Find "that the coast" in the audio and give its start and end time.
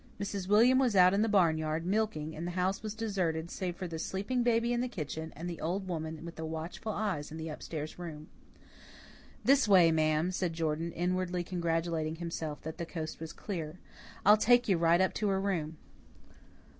12.63-13.19